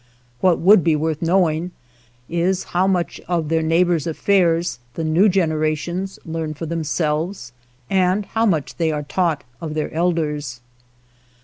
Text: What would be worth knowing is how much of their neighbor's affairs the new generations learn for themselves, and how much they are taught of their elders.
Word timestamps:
What 0.39 0.57
would 0.57 0.83
be 0.83 0.95
worth 0.95 1.21
knowing 1.21 1.69
is 2.27 2.63
how 2.73 2.87
much 2.87 3.21
of 3.27 3.49
their 3.49 3.61
neighbor's 3.61 4.07
affairs 4.07 4.79
the 4.95 5.03
new 5.03 5.29
generations 5.29 6.17
learn 6.25 6.55
for 6.55 6.65
themselves, 6.65 7.51
and 7.87 8.25
how 8.25 8.47
much 8.47 8.77
they 8.77 8.91
are 8.91 9.03
taught 9.03 9.43
of 9.61 9.75
their 9.75 9.93
elders. 9.93 10.59